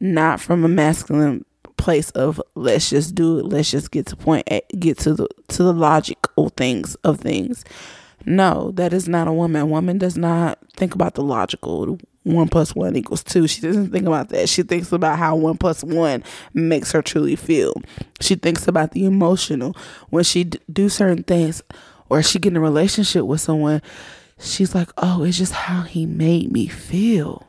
not 0.00 0.40
from 0.40 0.64
a 0.64 0.68
masculine 0.68 1.44
place 1.76 2.10
of 2.10 2.40
let's 2.54 2.90
just 2.90 3.14
do 3.14 3.38
it. 3.38 3.46
Let's 3.46 3.70
just 3.70 3.90
get 3.90 4.06
to 4.06 4.16
point 4.16 4.46
A, 4.50 4.62
get 4.78 4.98
to 5.00 5.14
the 5.14 5.28
to 5.48 5.62
the 5.62 5.72
logical 5.72 6.50
things 6.50 6.94
of 6.96 7.20
things. 7.20 7.64
No, 8.24 8.70
that 8.72 8.92
is 8.92 9.08
not 9.08 9.26
a 9.26 9.32
woman. 9.32 9.62
A 9.62 9.66
woman 9.66 9.98
does 9.98 10.16
not 10.16 10.58
think 10.76 10.94
about 10.94 11.14
the 11.14 11.22
logical. 11.22 11.98
One 12.24 12.46
plus 12.46 12.72
one 12.76 12.94
equals 12.94 13.24
two. 13.24 13.48
She 13.48 13.60
doesn't 13.62 13.90
think 13.90 14.06
about 14.06 14.28
that. 14.28 14.48
She 14.48 14.62
thinks 14.62 14.92
about 14.92 15.18
how 15.18 15.34
one 15.34 15.56
plus 15.56 15.82
one 15.82 16.22
makes 16.54 16.92
her 16.92 17.02
truly 17.02 17.34
feel. 17.34 17.74
She 18.20 18.36
thinks 18.36 18.68
about 18.68 18.92
the 18.92 19.04
emotional 19.06 19.76
when 20.10 20.22
she 20.22 20.44
d- 20.44 20.60
do 20.72 20.88
certain 20.88 21.24
things 21.24 21.62
or 22.12 22.22
she 22.22 22.38
get 22.38 22.52
in 22.52 22.58
a 22.58 22.60
relationship 22.60 23.24
with 23.24 23.40
someone, 23.40 23.80
she's 24.38 24.74
like, 24.74 24.90
oh, 24.98 25.24
it's 25.24 25.38
just 25.38 25.52
how 25.52 25.82
he 25.82 26.04
made 26.04 26.52
me 26.52 26.66
feel. 26.66 27.48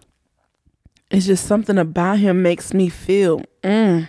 It's 1.12 1.26
just 1.26 1.46
something 1.46 1.78
about 1.78 2.20
him 2.20 2.42
makes 2.42 2.74
me 2.74 2.88
feel. 2.88 3.44
Mm. 3.62 4.08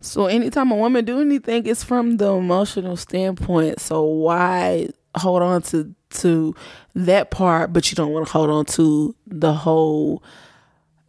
So 0.00 0.26
anytime 0.26 0.70
a 0.70 0.76
woman 0.76 1.06
do 1.06 1.20
anything, 1.20 1.66
it's 1.66 1.82
from 1.82 2.18
the 2.18 2.32
emotional 2.32 2.96
standpoint. 2.96 3.80
So 3.80 4.04
why 4.04 4.90
hold 5.16 5.42
on 5.42 5.62
to 5.62 5.94
to 6.10 6.54
that 6.94 7.30
part, 7.30 7.72
but 7.72 7.90
you 7.90 7.96
don't 7.96 8.12
want 8.12 8.26
to 8.26 8.32
hold 8.32 8.50
on 8.50 8.66
to 8.66 9.14
the 9.26 9.54
whole 9.54 10.22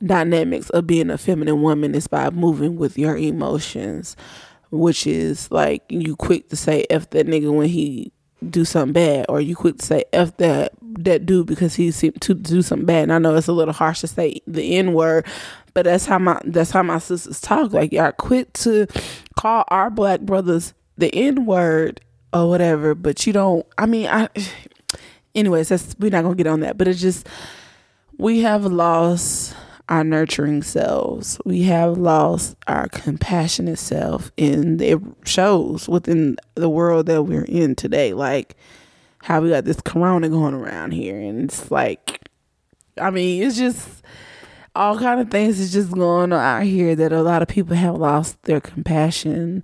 dynamics 0.01 0.69
of 0.69 0.87
being 0.87 1.09
a 1.09 1.17
feminine 1.17 1.61
woman 1.61 1.93
is 1.93 2.07
by 2.07 2.29
moving 2.29 2.77
with 2.77 2.97
your 2.97 3.17
emotions, 3.17 4.15
which 4.71 5.07
is 5.07 5.51
like 5.51 5.83
you 5.89 6.15
quick 6.15 6.49
to 6.49 6.55
say 6.55 6.85
F 6.89 7.09
that 7.11 7.27
nigga 7.27 7.53
when 7.53 7.67
he 7.67 8.11
do 8.47 8.63
something 8.63 8.93
bad 8.93 9.25
or 9.27 9.41
you 9.41 9.55
quick 9.55 9.77
to 9.77 9.85
say 9.85 10.03
F 10.13 10.35
that 10.37 10.73
that 10.81 11.25
dude 11.25 11.47
because 11.47 11.75
he 11.75 11.91
seemed 11.91 12.21
to 12.21 12.33
do 12.33 12.61
something 12.61 12.85
bad. 12.85 13.03
And 13.03 13.13
I 13.13 13.19
know 13.19 13.35
it's 13.35 13.47
a 13.47 13.53
little 13.53 13.73
harsh 13.73 14.01
to 14.01 14.07
say 14.07 14.41
the 14.47 14.77
N 14.77 14.93
word, 14.93 15.25
but 15.73 15.85
that's 15.85 16.05
how 16.05 16.19
my 16.19 16.39
that's 16.45 16.71
how 16.71 16.83
my 16.83 16.99
sisters 16.99 17.41
talk. 17.41 17.73
Like 17.73 17.91
y'all 17.91 18.11
quit 18.11 18.53
to 18.55 18.87
call 19.35 19.65
our 19.69 19.89
black 19.89 20.21
brothers 20.21 20.73
the 20.97 21.13
N 21.13 21.45
word 21.45 22.01
or 22.33 22.49
whatever, 22.49 22.95
but 22.95 23.25
you 23.25 23.33
don't 23.33 23.65
I 23.77 23.85
mean 23.85 24.07
I 24.07 24.29
anyways, 25.35 25.69
that's 25.69 25.95
we're 25.99 26.11
not 26.11 26.23
gonna 26.23 26.35
get 26.35 26.47
on 26.47 26.61
that. 26.61 26.77
But 26.77 26.87
it's 26.87 27.01
just 27.01 27.27
we 28.17 28.41
have 28.41 28.65
lost 28.65 29.55
our 29.89 30.03
nurturing 30.03 30.61
selves. 30.61 31.39
We 31.45 31.63
have 31.63 31.97
lost 31.97 32.55
our 32.67 32.87
compassionate 32.89 33.79
self 33.79 34.31
and 34.37 34.81
it 34.81 34.99
shows 35.25 35.89
within 35.89 36.37
the 36.55 36.69
world 36.69 37.07
that 37.07 37.23
we're 37.23 37.43
in 37.43 37.75
today. 37.75 38.13
Like 38.13 38.55
how 39.23 39.41
we 39.41 39.49
got 39.49 39.65
this 39.65 39.81
corona 39.81 40.29
going 40.29 40.53
around 40.53 40.91
here 40.91 41.19
and 41.19 41.45
it's 41.45 41.69
like 41.71 42.21
I 43.01 43.09
mean, 43.09 43.43
it's 43.43 43.57
just 43.57 44.03
all 44.75 44.99
kind 44.99 45.19
of 45.19 45.31
things 45.31 45.59
is 45.59 45.73
just 45.73 45.91
going 45.91 46.31
on 46.31 46.39
out 46.39 46.63
here 46.63 46.95
that 46.95 47.11
a 47.11 47.23
lot 47.23 47.41
of 47.41 47.47
people 47.47 47.75
have 47.75 47.95
lost 47.95 48.41
their 48.43 48.61
compassion 48.61 49.63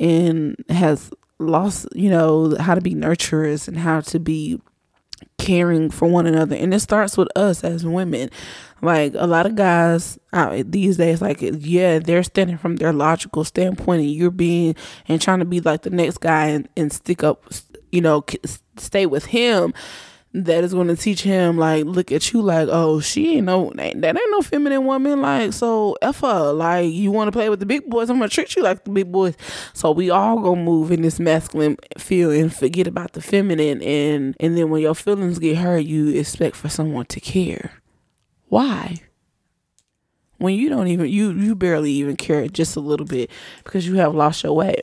and 0.00 0.56
has 0.68 1.10
lost, 1.38 1.88
you 1.94 2.08
know, 2.08 2.56
how 2.58 2.74
to 2.74 2.80
be 2.80 2.94
nurturers 2.94 3.68
and 3.68 3.76
how 3.76 4.00
to 4.00 4.18
be 4.18 4.60
caring 5.42 5.90
for 5.90 6.06
one 6.06 6.26
another. 6.26 6.54
And 6.54 6.72
it 6.72 6.80
starts 6.80 7.16
with 7.16 7.28
us 7.36 7.64
as 7.64 7.84
women. 7.84 8.30
Like 8.80 9.14
a 9.16 9.26
lot 9.26 9.46
of 9.46 9.56
guys 9.56 10.18
out 10.32 10.70
these 10.70 10.96
days, 10.96 11.20
like 11.20 11.38
yeah, 11.40 11.98
they're 11.98 12.22
standing 12.22 12.58
from 12.58 12.76
their 12.76 12.92
logical 12.92 13.44
standpoint, 13.44 14.02
and 14.02 14.10
you're 14.10 14.30
being 14.30 14.74
and 15.06 15.20
trying 15.20 15.38
to 15.38 15.44
be 15.44 15.60
like 15.60 15.82
the 15.82 15.90
next 15.90 16.18
guy 16.18 16.46
and, 16.46 16.68
and 16.76 16.92
stick 16.92 17.22
up, 17.22 17.44
you 17.92 18.00
know, 18.00 18.24
stay 18.76 19.06
with 19.06 19.26
him 19.26 19.72
that 20.34 20.64
is 20.64 20.72
going 20.72 20.88
to 20.88 20.96
teach 20.96 21.22
him 21.22 21.58
like 21.58 21.84
look 21.84 22.10
at 22.10 22.32
you 22.32 22.40
like 22.40 22.68
oh 22.70 23.00
she 23.00 23.36
ain't 23.36 23.46
no 23.46 23.70
that 23.76 23.86
ain't 23.86 24.30
no 24.30 24.40
feminine 24.40 24.84
woman 24.86 25.20
like 25.20 25.52
so 25.52 25.96
her 26.02 26.52
like 26.52 26.90
you 26.90 27.10
want 27.10 27.28
to 27.28 27.32
play 27.32 27.50
with 27.50 27.60
the 27.60 27.66
big 27.66 27.88
boys 27.90 28.08
i'm 28.08 28.16
gonna 28.16 28.28
treat 28.28 28.56
you 28.56 28.62
like 28.62 28.84
the 28.84 28.90
big 28.90 29.12
boys. 29.12 29.36
So 29.74 29.90
we 29.90 30.10
all 30.10 30.40
gonna 30.40 30.62
move 30.62 30.90
in 30.90 31.02
this 31.02 31.20
masculine 31.20 31.76
feel 31.98 32.30
and 32.30 32.54
forget 32.54 32.86
about 32.86 33.12
the 33.12 33.20
feminine 33.20 33.82
and 33.82 34.36
and 34.40 34.56
then 34.56 34.70
when 34.70 34.82
your 34.82 34.94
feelings 34.94 35.38
get 35.38 35.58
hurt 35.58 35.84
you 35.84 36.08
expect 36.08 36.56
for 36.56 36.68
someone 36.68 37.06
to 37.06 37.20
care. 37.20 37.72
Why? 38.48 38.96
When 40.38 40.54
you 40.54 40.68
don't 40.68 40.88
even 40.88 41.08
you 41.08 41.30
you 41.32 41.54
barely 41.54 41.92
even 41.92 42.16
care 42.16 42.48
just 42.48 42.76
a 42.76 42.80
little 42.80 43.06
bit 43.06 43.30
because 43.64 43.86
you 43.86 43.96
have 43.96 44.14
lost 44.14 44.42
your 44.42 44.54
way 44.54 44.82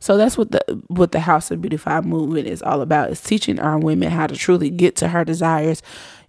so 0.00 0.16
that's 0.16 0.38
what 0.38 0.52
the 0.52 0.82
what 0.86 1.12
the 1.12 1.20
House 1.20 1.50
of 1.50 1.60
Beautified 1.60 2.04
movement 2.04 2.46
is 2.46 2.62
all 2.62 2.80
about. 2.80 3.10
Is 3.10 3.20
teaching 3.20 3.58
our 3.58 3.78
women 3.78 4.10
how 4.10 4.26
to 4.26 4.36
truly 4.36 4.70
get 4.70 4.96
to 4.96 5.08
her 5.08 5.24
desires 5.24 5.82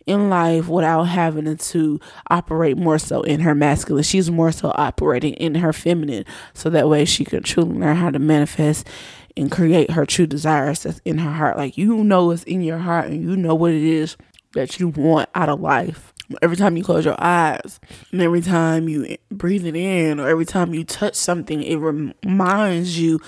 in 0.07 0.29
life 0.29 0.67
without 0.67 1.03
having 1.03 1.55
to 1.55 1.99
operate 2.31 2.77
more 2.77 2.97
so 2.97 3.21
in 3.21 3.41
her 3.41 3.53
masculine. 3.53 4.03
She's 4.03 4.31
more 4.31 4.51
so 4.51 4.71
operating 4.73 5.35
in 5.35 5.55
her 5.55 5.71
feminine. 5.71 6.25
So 6.55 6.71
that 6.71 6.89
way 6.89 7.05
she 7.05 7.23
can 7.23 7.43
truly 7.43 7.77
learn 7.77 7.95
how 7.95 8.09
to 8.09 8.17
manifest 8.17 8.87
and 9.37 9.51
create 9.51 9.91
her 9.91 10.07
true 10.07 10.25
desires 10.25 10.81
that's 10.81 10.99
in 11.05 11.19
her 11.19 11.31
heart. 11.31 11.57
Like 11.57 11.77
you 11.77 12.03
know 12.03 12.25
what's 12.25 12.43
in 12.43 12.61
your 12.61 12.79
heart 12.79 13.05
and 13.07 13.21
you 13.21 13.37
know 13.37 13.53
what 13.53 13.71
it 13.71 13.83
is 13.83 14.17
that 14.53 14.79
you 14.79 14.87
want 14.87 15.29
out 15.35 15.49
of 15.49 15.61
life. 15.61 16.11
Every 16.41 16.57
time 16.57 16.75
you 16.75 16.83
close 16.83 17.05
your 17.05 17.19
eyes, 17.19 17.79
and 18.11 18.21
every 18.21 18.41
time 18.41 18.87
you 18.87 19.17
breathe 19.31 19.65
it 19.65 19.75
in, 19.75 20.19
or 20.19 20.27
every 20.29 20.45
time 20.45 20.75
you 20.75 20.83
touch 20.83 21.15
something, 21.15 21.63
it 21.63 21.77
reminds 21.77 22.99
you 22.99 23.19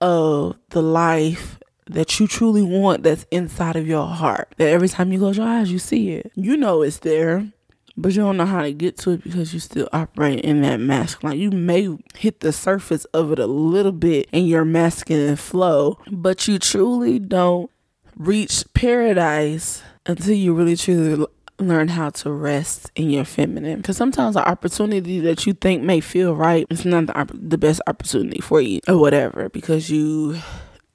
of 0.00 0.56
the 0.70 0.82
life 0.82 1.58
that 1.86 2.20
you 2.20 2.26
truly 2.26 2.62
want 2.62 3.02
that's 3.02 3.26
inside 3.30 3.76
of 3.76 3.86
your 3.86 4.06
heart. 4.06 4.54
That 4.58 4.68
every 4.68 4.88
time 4.88 5.12
you 5.12 5.18
close 5.18 5.36
your 5.36 5.46
eyes, 5.46 5.72
you 5.72 5.78
see 5.78 6.10
it. 6.10 6.30
You 6.34 6.56
know 6.56 6.82
it's 6.82 6.98
there, 6.98 7.50
but 7.96 8.12
you 8.12 8.22
don't 8.22 8.36
know 8.36 8.46
how 8.46 8.62
to 8.62 8.72
get 8.72 8.96
to 8.98 9.12
it 9.12 9.24
because 9.24 9.52
you 9.54 9.60
still 9.60 9.88
operate 9.92 10.40
in 10.40 10.62
that 10.62 10.80
masculine. 10.80 11.32
Like 11.32 11.40
you 11.40 11.50
may 11.50 11.96
hit 12.14 12.40
the 12.40 12.52
surface 12.52 13.04
of 13.06 13.32
it 13.32 13.38
a 13.38 13.46
little 13.46 13.92
bit 13.92 14.28
in 14.32 14.44
your 14.44 14.64
masculine 14.64 15.36
flow, 15.36 15.98
but 16.10 16.46
you 16.46 16.58
truly 16.58 17.18
don't 17.18 17.70
reach 18.16 18.64
paradise 18.74 19.82
until 20.06 20.34
you 20.34 20.54
really 20.54 20.76
truly 20.76 21.26
learn 21.58 21.88
how 21.88 22.10
to 22.10 22.30
rest 22.30 22.90
in 22.94 23.10
your 23.10 23.24
feminine 23.24 23.78
because 23.78 23.96
sometimes 23.96 24.34
the 24.34 24.48
opportunity 24.48 25.20
that 25.20 25.46
you 25.46 25.52
think 25.52 25.82
may 25.82 26.00
feel 26.00 26.34
right 26.34 26.66
is 26.70 26.84
not 26.84 27.06
the, 27.06 27.26
the 27.34 27.58
best 27.58 27.80
opportunity 27.86 28.40
for 28.40 28.60
you 28.60 28.80
or 28.86 28.96
whatever 28.98 29.48
because 29.48 29.90
you 29.90 30.38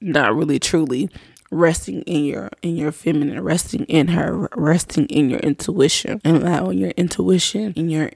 not 0.00 0.34
really 0.34 0.58
truly 0.58 1.10
resting 1.50 2.02
in 2.02 2.24
your 2.24 2.50
in 2.62 2.76
your 2.76 2.90
feminine 2.90 3.42
resting 3.42 3.84
in 3.84 4.08
her 4.08 4.48
resting 4.56 5.06
in 5.06 5.30
your 5.30 5.40
intuition 5.40 6.20
and 6.24 6.38
allowing 6.38 6.78
your 6.78 6.90
intuition 6.92 7.72
in 7.76 7.88
your 7.88 8.10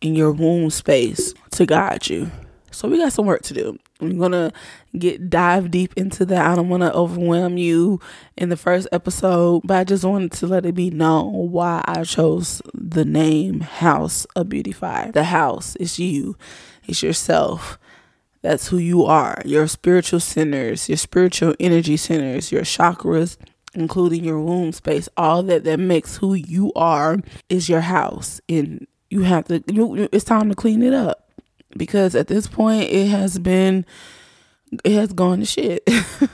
in 0.00 0.14
your 0.14 0.32
womb 0.32 0.70
space 0.70 1.34
to 1.50 1.66
guide 1.66 2.08
you 2.08 2.30
so 2.70 2.88
we 2.88 2.98
got 2.98 3.12
some 3.12 3.26
work 3.26 3.42
to 3.42 3.54
do. 3.54 3.78
I'm 4.00 4.18
gonna 4.18 4.52
get 4.98 5.30
dive 5.30 5.70
deep 5.70 5.92
into 5.96 6.24
that. 6.26 6.46
I 6.46 6.54
don't 6.54 6.68
want 6.68 6.82
to 6.82 6.92
overwhelm 6.94 7.58
you 7.58 8.00
in 8.36 8.48
the 8.48 8.56
first 8.56 8.88
episode, 8.92 9.62
but 9.64 9.76
I 9.76 9.84
just 9.84 10.04
wanted 10.04 10.32
to 10.32 10.46
let 10.46 10.66
it 10.66 10.74
be 10.74 10.90
known 10.90 11.50
why 11.50 11.82
I 11.84 12.04
chose 12.04 12.62
the 12.74 13.04
name 13.04 13.60
House 13.60 14.24
of 14.36 14.48
Beautyify. 14.48 15.12
The 15.12 15.24
house 15.24 15.76
is 15.76 15.98
you, 15.98 16.36
it's 16.86 17.02
yourself. 17.02 17.78
That's 18.42 18.68
who 18.68 18.78
you 18.78 19.04
are. 19.04 19.42
Your 19.44 19.66
spiritual 19.66 20.20
centers, 20.20 20.88
your 20.88 20.96
spiritual 20.96 21.54
energy 21.60 21.98
centers, 21.98 22.50
your 22.50 22.62
chakras, 22.62 23.36
including 23.74 24.24
your 24.24 24.40
womb 24.40 24.72
space, 24.72 25.08
all 25.16 25.42
that 25.44 25.64
that 25.64 25.78
makes 25.78 26.16
who 26.16 26.34
you 26.34 26.72
are 26.74 27.18
is 27.48 27.68
your 27.68 27.82
house. 27.82 28.40
And 28.48 28.86
you 29.10 29.22
have 29.22 29.46
to. 29.48 29.62
You, 29.66 30.08
it's 30.12 30.24
time 30.24 30.48
to 30.48 30.54
clean 30.54 30.82
it 30.82 30.94
up 30.94 31.29
because 31.76 32.14
at 32.14 32.26
this 32.26 32.46
point 32.46 32.84
it 32.90 33.08
has 33.08 33.38
been 33.38 33.84
it 34.84 34.92
has 34.92 35.12
gone 35.12 35.40
to 35.40 35.46
shit. 35.46 35.88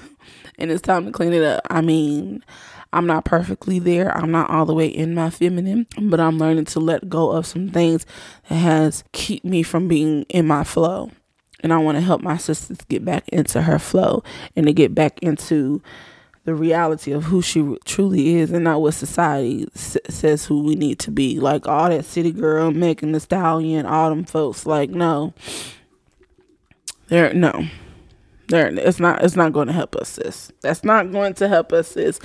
And 0.58 0.70
it's 0.70 0.82
time 0.82 1.04
to 1.04 1.12
clean 1.12 1.32
it 1.32 1.42
up. 1.42 1.66
I 1.70 1.80
mean 1.80 2.44
i'm 2.92 3.06
not 3.06 3.24
perfectly 3.24 3.78
there. 3.78 4.16
I'm 4.16 4.30
not 4.30 4.48
all 4.48 4.64
the 4.64 4.72
way 4.72 4.86
in 4.86 5.14
my 5.14 5.28
feminine 5.28 5.86
but 6.00 6.20
i'm 6.20 6.38
learning 6.38 6.64
to 6.66 6.80
let 6.80 7.08
go 7.08 7.30
of 7.32 7.46
some 7.46 7.68
things 7.68 8.06
that 8.48 8.54
has 8.54 9.04
keep 9.12 9.44
me 9.44 9.62
from 9.62 9.88
being 9.88 10.22
in 10.28 10.46
my 10.46 10.64
flow. 10.64 11.10
And 11.60 11.72
i 11.72 11.78
want 11.78 11.96
to 11.96 12.02
help 12.02 12.22
my 12.22 12.36
sisters 12.36 12.78
get 12.88 13.04
back 13.04 13.28
into 13.28 13.62
her 13.62 13.78
flow 13.78 14.22
and 14.54 14.66
to 14.66 14.72
get 14.72 14.94
back 14.94 15.18
into 15.20 15.82
the 16.46 16.54
reality 16.54 17.10
of 17.10 17.24
who 17.24 17.42
she 17.42 17.76
truly 17.84 18.36
is 18.36 18.52
and 18.52 18.64
not 18.64 18.80
what 18.80 18.94
society 18.94 19.66
s- 19.74 19.98
says 20.08 20.46
who 20.46 20.62
we 20.62 20.76
need 20.76 20.98
to 21.00 21.10
be. 21.10 21.40
Like 21.40 21.66
all 21.66 21.90
that 21.90 22.04
city 22.04 22.30
girl, 22.30 22.70
Megan 22.70 23.12
Thee 23.12 23.18
Stallion, 23.18 23.84
all 23.84 24.10
them 24.10 24.24
folks. 24.24 24.64
Like 24.64 24.88
no, 24.88 25.34
there 27.08 27.34
no, 27.34 27.66
there 28.46 28.68
it's 28.68 29.00
not. 29.00 29.24
It's 29.24 29.34
not 29.34 29.52
going 29.52 29.66
to 29.66 29.72
help 29.72 29.96
us, 29.96 30.08
sis. 30.10 30.52
That's 30.62 30.84
not 30.84 31.10
going 31.10 31.34
to 31.34 31.48
help 31.48 31.72
us, 31.72 31.88
sis. 31.88 32.20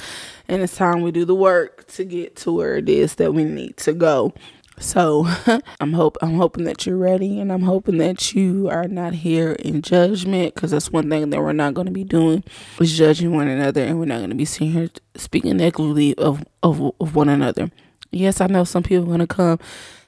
And 0.48 0.62
it's 0.62 0.78
time 0.78 1.02
we 1.02 1.12
do 1.12 1.26
the 1.26 1.36
work 1.36 1.88
to 1.94 2.06
get 2.06 2.36
to 2.38 2.52
where 2.52 2.78
it 2.78 2.88
is 2.90 3.16
that 3.16 3.34
we 3.34 3.44
need 3.44 3.78
to 3.78 3.94
go. 3.94 4.34
So 4.80 5.28
I'm 5.80 5.94
hope 5.94 6.18
I'm 6.22 6.36
hoping 6.36 6.64
that 6.66 6.86
you're 6.86 6.98
ready, 6.98 7.40
and 7.40 7.52
I'm 7.52 7.64
hoping 7.64 7.98
that 7.98 8.34
you 8.34 8.70
are 8.70 8.88
not 8.88 9.14
here 9.14 9.54
in 9.54 9.82
judgment, 9.82 10.56
because 10.56 10.72
that's 10.72 10.92
one 10.92 11.10
thing 11.10 11.30
that 11.30 11.40
we're 11.40 11.54
not 11.54 11.74
going 11.74 11.88
to 11.88 11.94
be 11.94 12.04
doing 12.04 12.44
is 12.80 12.98
judging 12.98 13.36
one 13.36 13.48
another, 13.48 13.84
and 13.84 14.00
we're 14.00 14.06
not 14.06 14.18
going 14.18 14.30
to 14.30 14.36
be 14.36 14.46
sitting 14.46 14.72
here 14.72 14.90
speaking 15.16 15.58
negatively 15.58 16.16
of, 16.16 16.44
of 16.64 16.94
of 17.00 17.16
one 17.16 17.30
another. 17.30 17.72
Yes, 18.12 18.42
I 18.42 18.48
know 18.48 18.64
some 18.64 18.84
people 18.84 19.04
are 19.04 19.08
going 19.08 19.20
to 19.20 19.28
come 19.28 19.60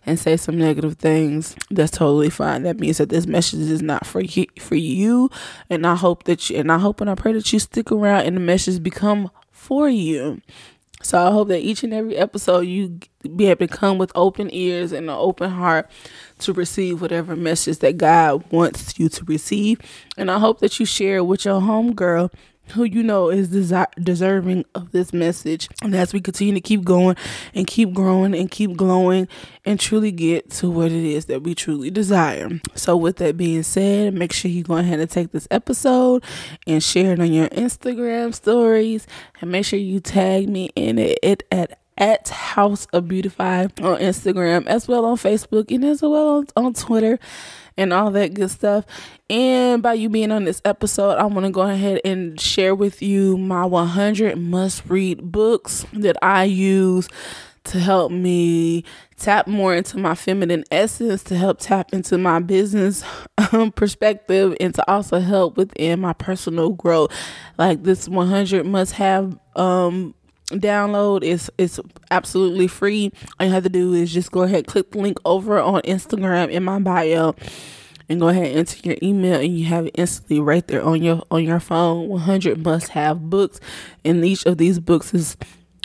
and 0.05 0.20
say 0.20 0.36
some 0.38 0.58
negative 0.58 0.98
things. 0.98 1.55
That's 1.72 1.91
totally 1.91 2.29
fine. 2.29 2.63
That 2.63 2.79
means 2.79 2.98
that 2.98 3.10
this 3.10 3.25
message 3.25 3.62
is 3.62 3.82
not 3.82 4.05
for 4.05 4.22
you, 4.22 4.46
for 4.60 4.75
you, 4.75 5.29
and 5.70 5.88
I 5.88 5.96
hope 5.96 6.24
that 6.24 6.50
you 6.50 6.58
and 6.58 6.72
I 6.72 6.79
hope 6.79 7.01
and 7.01 7.10
I 7.10 7.15
pray 7.15 7.34
that 7.34 7.51
you 7.53 7.60
stick 7.60 7.91
around 7.91 8.25
and 8.25 8.36
the 8.36 8.41
message 8.41 8.82
become 8.82 9.29
for 9.51 9.89
you. 9.89 10.41
So 11.04 11.24
I 11.24 11.32
hope 11.32 11.50
that 11.50 11.60
each 11.60 11.84
and 11.84 11.94
every 11.94 12.16
episode 12.18 12.62
you 12.62 12.98
be 13.36 13.48
able 13.48 13.68
to 13.68 13.74
come 13.74 13.98
with 13.98 14.12
open 14.16 14.50
ears 14.54 14.92
and 14.92 15.10
an 15.10 15.16
open 15.16 15.52
heart 15.52 15.90
to 16.40 16.54
receive 16.54 17.02
whatever 17.02 17.36
message 17.36 17.80
that 17.80 17.98
God 17.98 18.44
wants 18.52 18.98
you 18.98 19.10
to 19.10 19.26
receive. 19.26 19.80
And 20.18 20.32
I 20.32 20.40
hope 20.40 20.60
that 20.60 20.80
you 20.80 20.86
share 20.86 21.24
with 21.24 21.46
your 21.46 21.62
homegirl 21.62 22.34
who 22.72 22.84
you 22.84 23.03
know 23.03 23.29
is 23.29 23.50
desi- 23.50 23.91
deserving 24.01 24.65
of 24.74 24.91
this 24.91 25.13
message. 25.13 25.70
And 25.82 25.96
as 25.96 26.13
we 26.13 26.22
continue 26.22 26.53
to 26.53 26.62
keep 26.62 26.84
going 26.84 27.15
and 27.53 27.67
keep 27.67 27.93
growing 27.93 28.36
and 28.36 28.50
keep 28.50 28.75
glowing 28.75 29.27
and 29.65 29.79
truly 29.79 30.12
get 30.12 30.50
to 30.51 30.70
what 30.70 30.91
it 30.91 31.03
is 31.03 31.25
that 31.25 31.43
we 31.43 31.55
truly 31.55 31.89
desire. 31.89 32.50
So, 32.75 32.98
with 32.98 33.17
that 33.17 33.38
being 33.38 33.63
said, 33.63 34.13
make 34.13 34.34
sure 34.34 34.50
you 34.50 34.63
go 34.63 34.77
ahead 34.77 35.00
and 35.00 35.10
take 35.10 35.32
this 35.32 35.48
episode 35.51 36.24
and 36.65 36.84
share 36.84 37.13
it 37.13 37.20
on 37.20 37.32
your 37.32 37.48
Instagram 37.50 38.34
stories 38.34 39.08
and 39.41 39.51
make 39.51 39.65
sure 39.65 39.79
you 39.79 40.00
tag 40.00 40.50
me 40.50 40.70
in 40.75 40.98
it, 40.98 41.20
it 41.22 41.43
at 41.51 41.79
at 41.98 42.30
House 42.30 42.86
of 42.94 43.06
Beautyify 43.06 43.66
on 43.84 44.00
Instagram, 44.00 44.66
as 44.68 44.88
well 44.88 45.06
on 45.06 45.18
Facebook, 45.18 45.74
and 45.74 45.86
as 45.86 46.02
well 46.02 46.38
on, 46.38 46.48
on 46.56 46.74
Twitter 46.74 47.20
and 47.78 47.94
all 47.94 48.12
that 48.12 48.34
good 48.34 48.52
stuff. 48.52 48.86
And 49.30 49.82
by 49.82 49.94
you 49.94 50.10
being 50.10 50.32
on 50.32 50.46
this 50.46 50.62
episode, 50.66 51.18
I 51.18 51.26
want 51.26 51.46
to 51.46 51.52
go 51.52 51.62
ahead 51.62 52.02
and 52.06 52.40
share 52.40 52.76
with 52.76 53.02
you 53.02 53.38
my 53.38 53.66
100 53.66 54.38
must 54.38 54.86
read 54.86 55.32
books 55.32 55.86
that 55.94 56.18
I 56.22 56.44
use 56.44 57.08
to 57.66 57.80
help 57.80 58.12
me 58.12 58.84
tap 59.18 59.48
more 59.48 59.74
into 59.74 59.98
my 59.98 60.16
feminine 60.16 60.66
essence, 60.70 61.24
to 61.24 61.36
help 61.38 61.60
tap 61.60 61.94
into 61.94 62.18
my 62.18 62.40
business 62.40 63.04
um, 63.52 63.72
perspective, 63.72 64.56
and 64.60 64.76
to 64.76 64.92
also 64.92 65.20
help 65.20 65.56
within 65.56 66.02
my 66.02 66.14
personal 66.14 66.72
growth. 66.72 67.12
Like 67.58 67.84
this 67.84 68.10
100 68.10 68.66
must 68.66 68.94
have 68.94 69.38
um 69.56 70.14
download 70.52 71.24
is 71.24 71.52
it's 71.58 71.80
absolutely 72.12 72.68
free. 72.68 73.12
All 73.40 73.48
you 73.48 73.54
have 73.54 73.64
to 73.64 73.70
do 73.70 73.94
is 73.94 74.14
just 74.14 74.32
go 74.32 74.42
ahead 74.44 74.68
click 74.68 74.92
the 74.92 75.00
link 75.00 75.18
over 75.26 75.60
on 75.60 75.82
instagram 75.82 76.50
in 76.50 76.64
my 76.64 76.80
bio 76.80 77.36
and 78.10 78.20
go 78.20 78.28
ahead 78.28 78.48
and 78.48 78.58
enter 78.58 78.80
your 78.84 78.98
email 79.02 79.40
and 79.40 79.58
you 79.58 79.66
have 79.66 79.88
it 79.88 79.96
instantly 79.96 80.40
right 80.40 80.68
there 80.68 80.84
on 80.84 81.02
your 81.02 81.24
on 81.32 81.44
your 81.44 81.60
phone. 81.60 82.10
100 82.10 82.64
must 82.64 82.90
have 82.90 83.30
books 83.30 83.60
and 84.04 84.24
each 84.26 84.46
of 84.46 84.58
these 84.58 84.80
books 84.80 85.14
is 85.14 85.38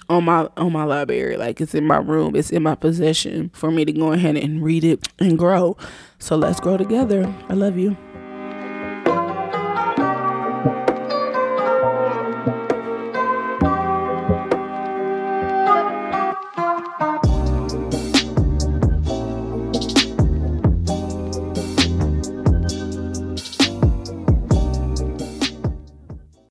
on 0.08 0.24
my 0.24 0.48
on 0.56 0.72
my 0.72 0.84
library. 0.84 1.36
Like 1.36 1.60
it's 1.60 1.74
in 1.74 1.86
my 1.86 1.98
room. 1.98 2.34
It's 2.34 2.50
in 2.50 2.62
my 2.62 2.74
possession 2.74 3.50
for 3.54 3.70
me 3.70 3.84
to 3.84 3.92
go 3.92 4.12
ahead 4.12 4.36
and 4.36 4.62
read 4.62 4.84
it 4.84 5.08
and 5.18 5.38
grow. 5.38 5.76
So 6.18 6.36
let's 6.36 6.60
grow 6.60 6.76
together. 6.76 7.32
I 7.48 7.54
love 7.54 7.78
you 7.78 7.96